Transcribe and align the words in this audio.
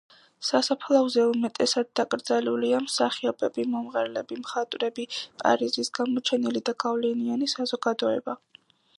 სასაფლაოზე 0.47 1.23
უმეტესად 1.31 1.89
დაკრძალულია 1.99 2.79
მსახიობები, 2.85 3.65
მომღერლები, 3.73 4.37
მხატვრები, 4.45 5.05
პარიზის 5.43 5.93
გამოჩენილი 5.99 6.63
და 6.71 6.75
გავლენიანი 6.85 7.51
საზოგადოება. 7.53 8.35